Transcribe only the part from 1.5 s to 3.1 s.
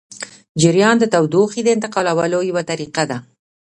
د انتقالولو یوه طریقه